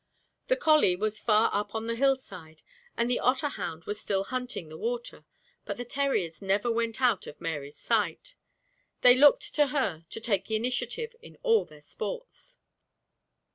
[0.47, 2.63] The colley was far up on the hill side,
[2.97, 5.25] and the otter hound was still hunting the water,
[5.63, 8.33] but the terriers never went out of Mary's sight.
[9.01, 12.57] They looked to her to take the initiative in all their sports.